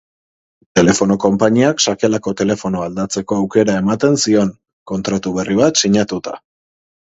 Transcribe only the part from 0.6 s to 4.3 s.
Telefono konpainiak sakelako telefonoa aldatzeko aukera ematen